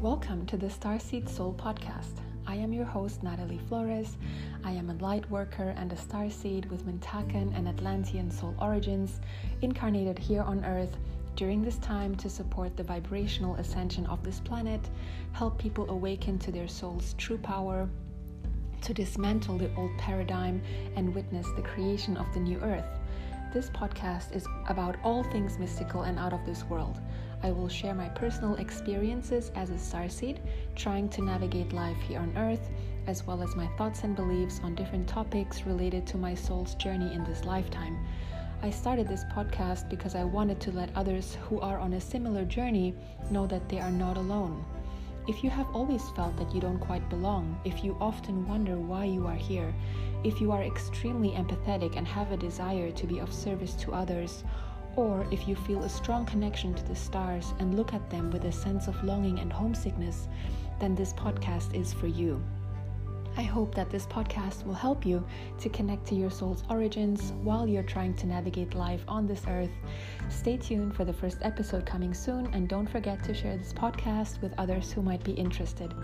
[0.00, 2.20] Welcome to the Starseed Soul podcast.
[2.46, 4.18] I am your host, Natalie Flores.
[4.62, 9.20] I am a light worker and a starseed with Mintakan and Atlantean soul origins,
[9.62, 10.98] incarnated here on Earth
[11.34, 14.90] during this time to support the vibrational ascension of this planet,
[15.32, 17.88] help people awaken to their soul's true power,
[18.82, 20.60] to dismantle the old paradigm,
[20.94, 22.98] and witness the creation of the new Earth.
[23.52, 27.00] This podcast is about all things mystical and out of this world.
[27.42, 30.38] I will share my personal experiences as a starseed,
[30.76, 32.68] trying to navigate life here on Earth,
[33.06, 37.14] as well as my thoughts and beliefs on different topics related to my soul's journey
[37.14, 37.98] in this lifetime.
[38.62, 42.44] I started this podcast because I wanted to let others who are on a similar
[42.44, 42.94] journey
[43.30, 44.62] know that they are not alone.
[45.26, 49.04] If you have always felt that you don't quite belong, if you often wonder why
[49.04, 49.72] you are here,
[50.24, 54.44] if you are extremely empathetic and have a desire to be of service to others,
[54.96, 58.44] or if you feel a strong connection to the stars and look at them with
[58.44, 60.28] a sense of longing and homesickness,
[60.78, 62.42] then this podcast is for you.
[63.36, 65.24] I hope that this podcast will help you
[65.60, 69.70] to connect to your soul's origins while you're trying to navigate life on this earth.
[70.28, 74.42] Stay tuned for the first episode coming soon, and don't forget to share this podcast
[74.42, 75.94] with others who might be interested.